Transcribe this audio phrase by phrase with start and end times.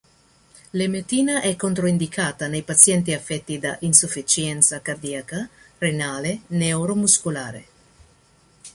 [0.71, 7.65] L'emetina è controindicata nei pazienti affetti da insufficienza cardiaca, renale, neuromuscolare.